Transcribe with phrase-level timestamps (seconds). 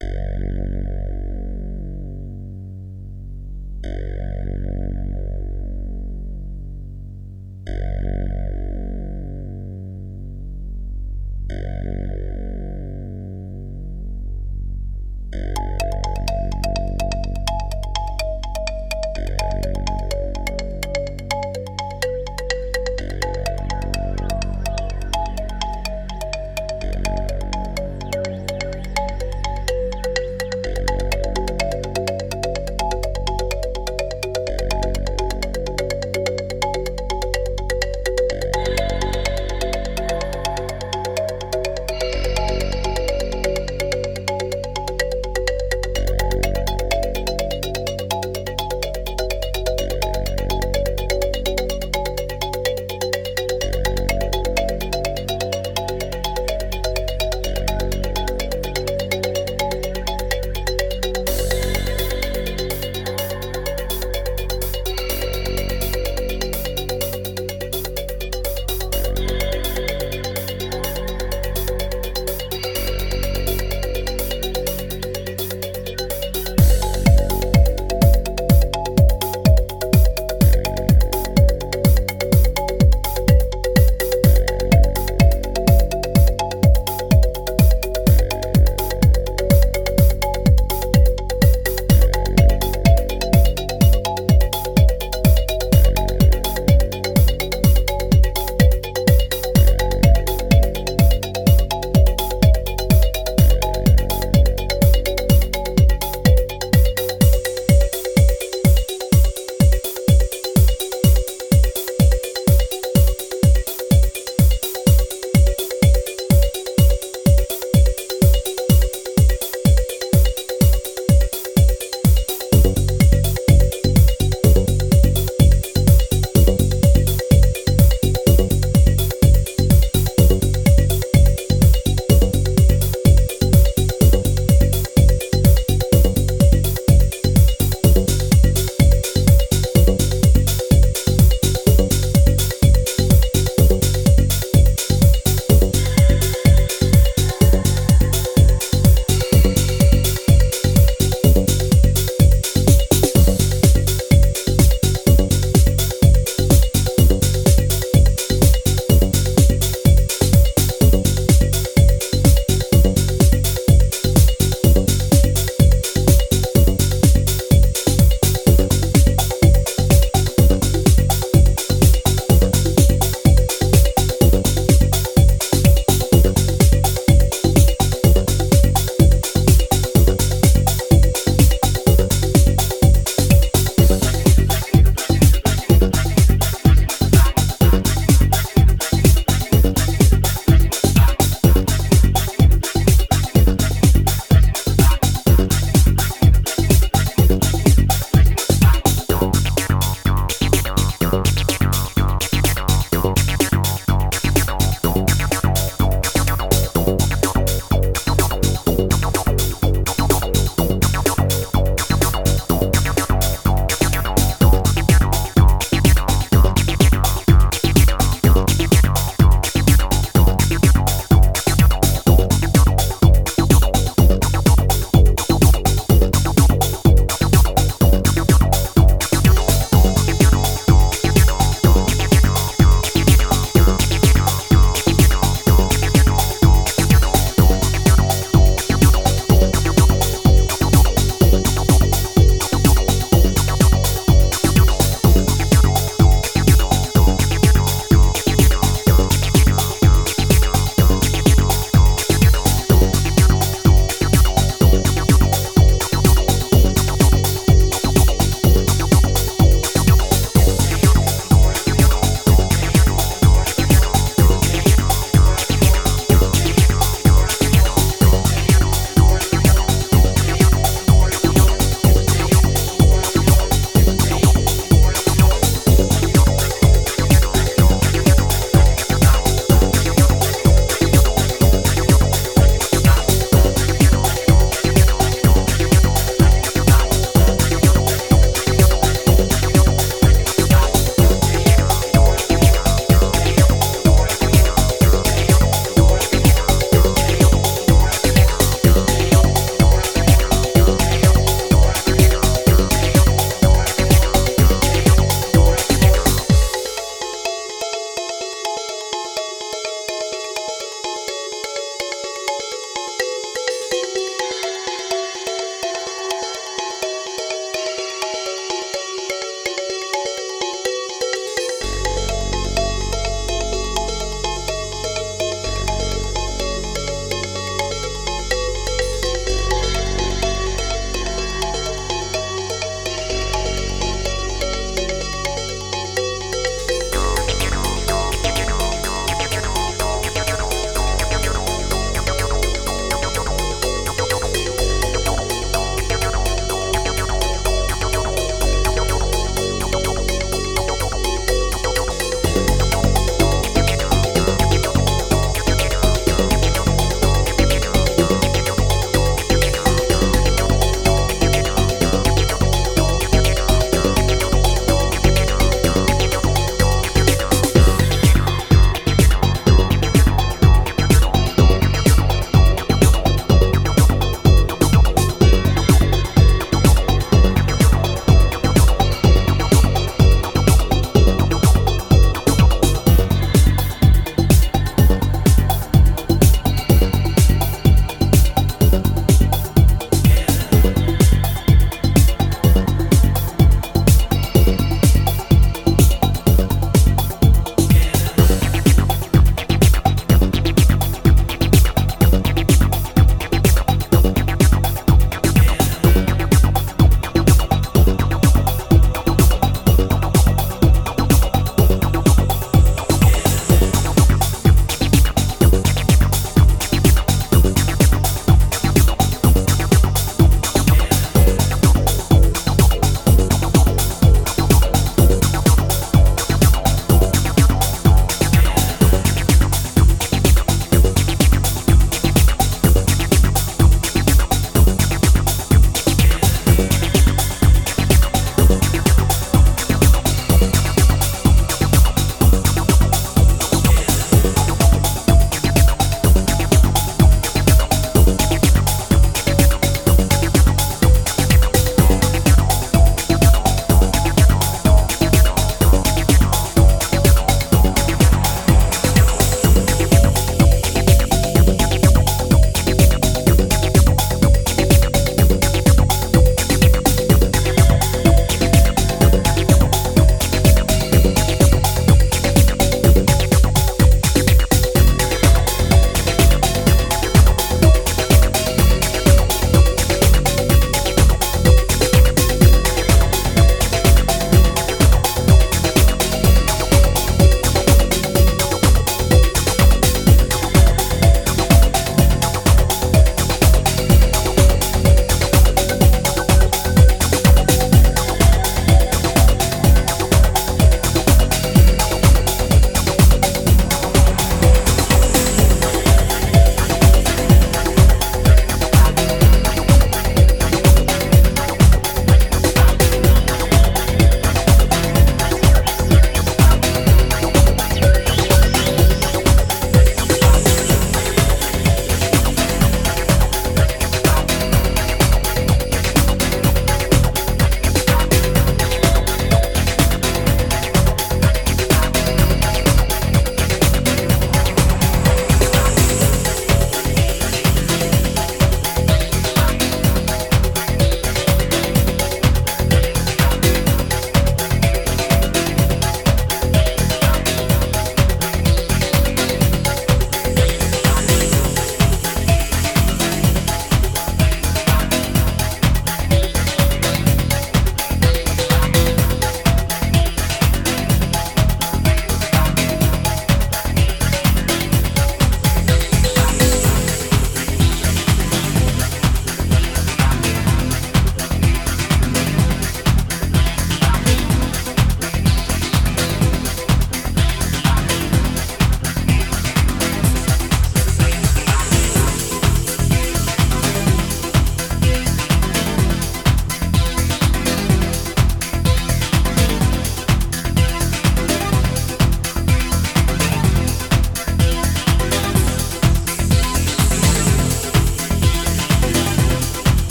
[0.00, 0.57] Música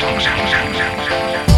[0.00, 1.55] 爽爽爽爽爽爽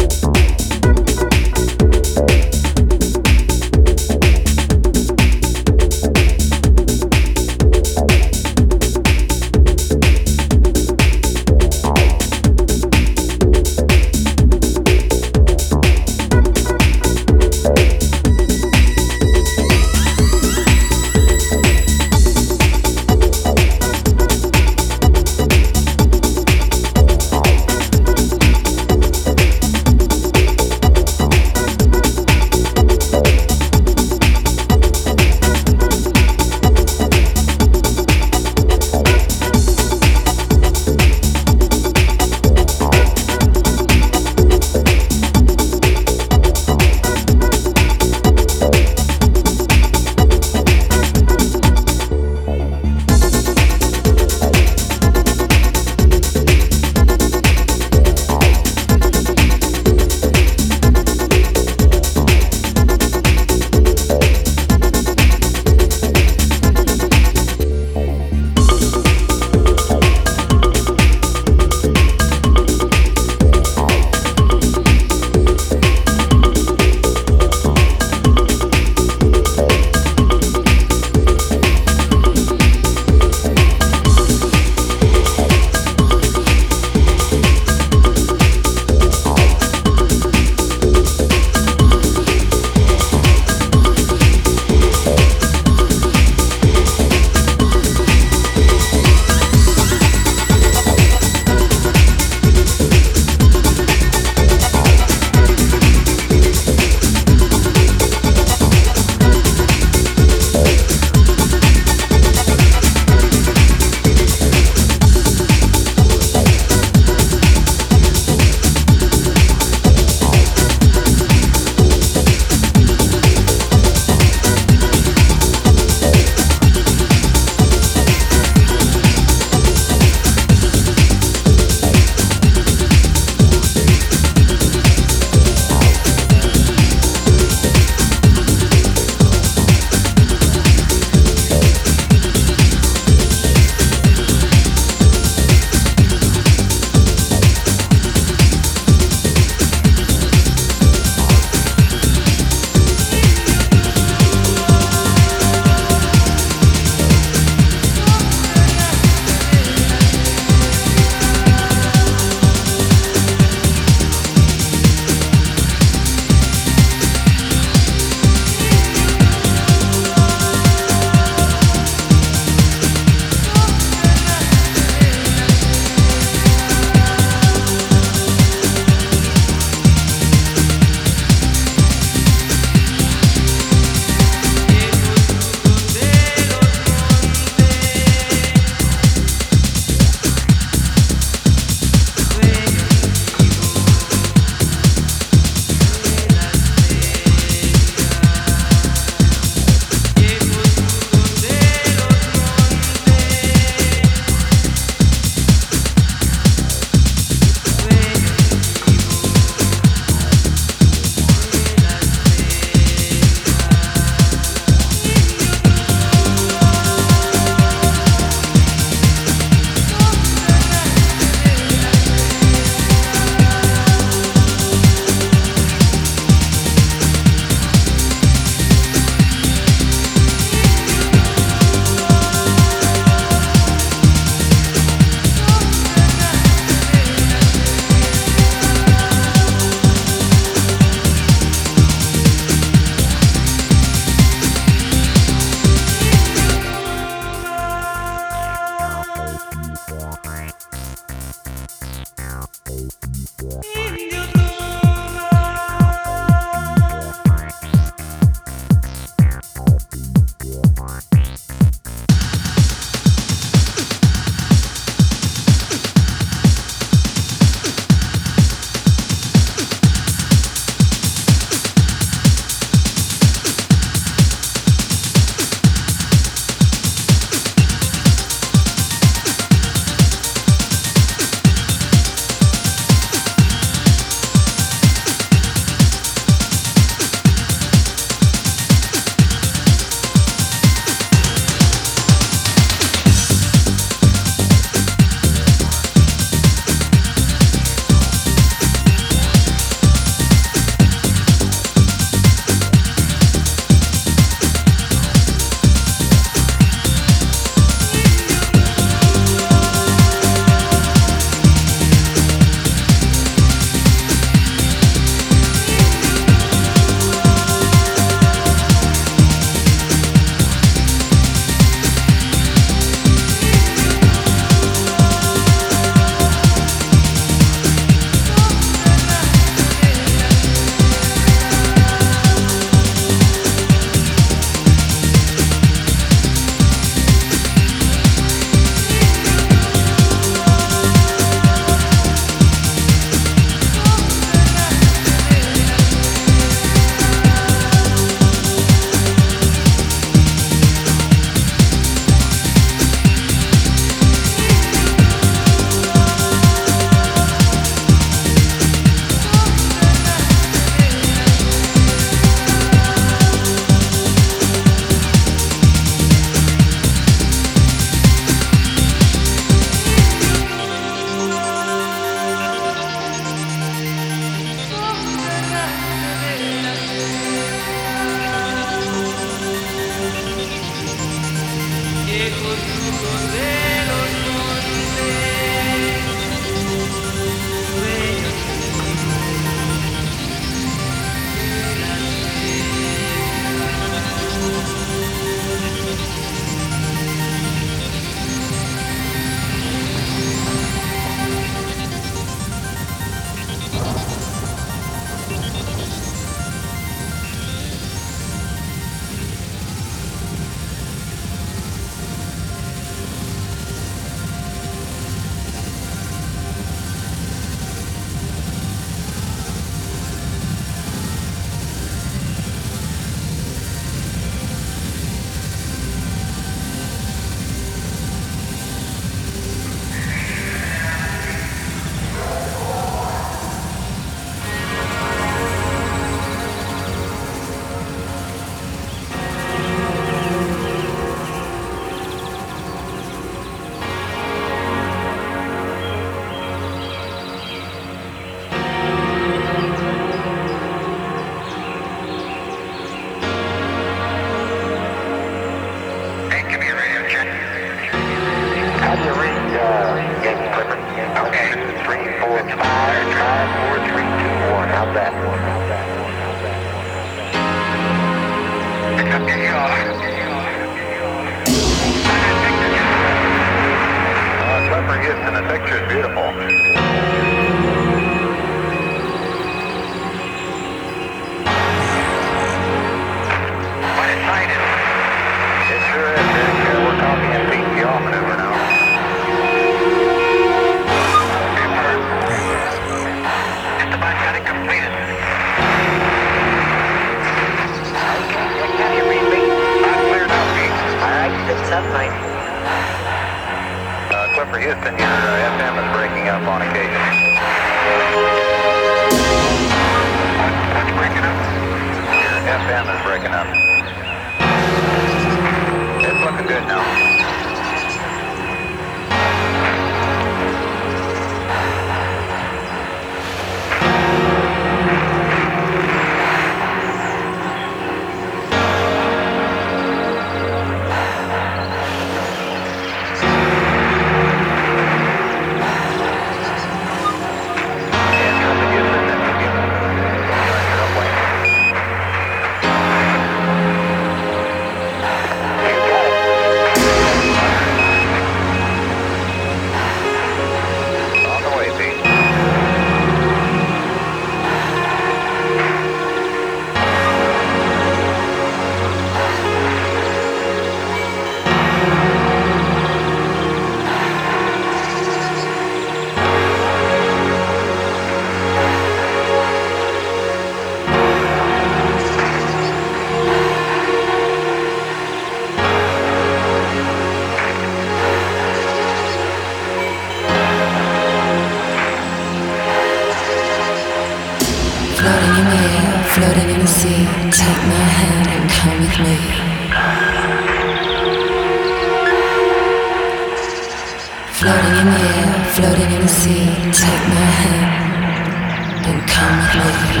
[595.68, 596.46] floating in the sea.
[596.72, 600.00] Take my hand and come with me.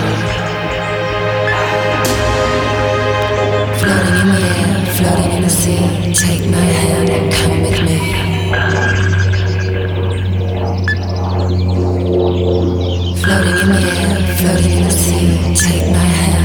[3.80, 5.84] Floating in the air, floating in the sea.
[6.14, 7.98] Take my hand and come with me.
[13.22, 15.28] Floating in the air, floating in the sea.
[15.54, 16.37] Take my hand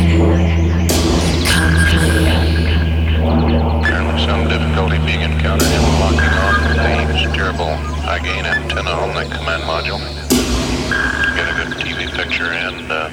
[8.24, 10.00] gain antenna on the command module.
[11.36, 13.10] Get a good TV picture and uh,